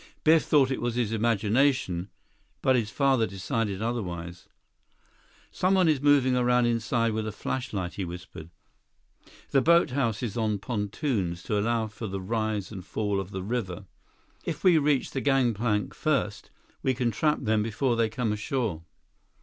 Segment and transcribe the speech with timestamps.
[0.23, 2.09] Biff thought it was his imagination,
[2.63, 4.49] but his father decided otherwise.
[5.51, 8.49] "Someone is moving around inside with a flashlight," he whispered.
[9.51, 13.85] "The boathouse is on pontoons to allow for the rise and fall of the river.
[14.43, 16.49] If we reach the gangplank first,
[16.81, 18.81] we can trap them before they come ashore."